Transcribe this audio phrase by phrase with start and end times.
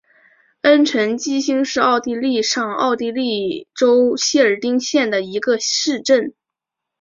[0.63, 6.33] 恩岑基兴是奥地利上奥地利州谢尔丁县的一个市镇。